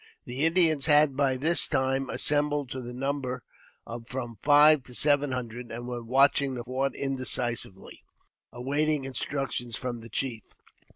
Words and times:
The 0.25 0.43
Indians 0.47 0.87
had 0.87 1.15
by 1.15 1.37
this 1.37 1.67
time 1.67 2.09
assembled 2.09 2.71
to 2.71 2.81
the 2.81 2.91
number 2.91 3.43
of 3.85 4.07
from 4.07 4.35
five 4.41 4.81
to 4.85 4.95
seven 4.95 5.31
hundred, 5.31 5.71
and 5.71 5.87
were 5.87 6.03
watching 6.03 6.55
the 6.55 6.63
fort 6.63 6.95
inde 6.95 7.19
cisively, 7.19 7.99
awaiting 8.51 9.05
instructions 9.05 9.75
from 9.75 9.99
the 9.99 10.09
chief. 10.09 10.55